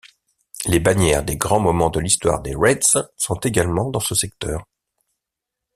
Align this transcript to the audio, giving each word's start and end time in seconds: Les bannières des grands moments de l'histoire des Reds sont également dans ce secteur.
Les 0.65 0.79
bannières 0.79 1.23
des 1.23 1.37
grands 1.37 1.59
moments 1.59 1.91
de 1.91 1.99
l'histoire 1.99 2.41
des 2.41 2.55
Reds 2.55 2.97
sont 3.17 3.35
également 3.35 3.91
dans 3.91 3.99
ce 3.99 4.15
secteur. 4.15 4.65